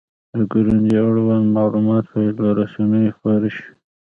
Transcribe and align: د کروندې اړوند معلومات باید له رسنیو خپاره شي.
د 0.37 0.39
کروندې 0.51 0.95
اړوند 1.07 1.45
معلومات 1.57 2.05
باید 2.13 2.35
له 2.43 2.49
رسنیو 2.59 3.15
خپاره 3.17 3.47
شي. 3.55 3.67